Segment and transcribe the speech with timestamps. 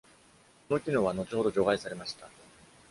[0.67, 2.27] この機能は後ほど除外されました。